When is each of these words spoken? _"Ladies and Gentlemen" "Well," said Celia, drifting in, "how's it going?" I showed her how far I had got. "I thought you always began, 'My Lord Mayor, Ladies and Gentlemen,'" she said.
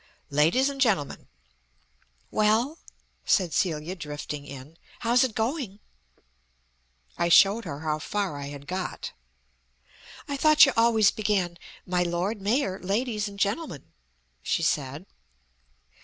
_"Ladies 0.31 0.67
and 0.67 0.81
Gentlemen" 0.81 1.27
"Well," 2.41 2.79
said 3.23 3.53
Celia, 3.53 3.95
drifting 3.95 4.47
in, 4.47 4.77
"how's 5.01 5.23
it 5.23 5.35
going?" 5.35 5.79
I 7.19 7.29
showed 7.29 7.65
her 7.65 7.81
how 7.81 7.99
far 7.99 8.35
I 8.39 8.47
had 8.47 8.65
got. 8.65 9.11
"I 10.27 10.37
thought 10.37 10.65
you 10.65 10.73
always 10.75 11.11
began, 11.11 11.59
'My 11.85 12.01
Lord 12.01 12.41
Mayor, 12.41 12.79
Ladies 12.79 13.27
and 13.27 13.37
Gentlemen,'" 13.37 13.93
she 14.41 14.63
said. 14.63 15.05